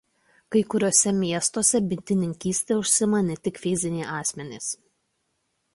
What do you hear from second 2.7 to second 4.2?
užsiima ne tik fiziniai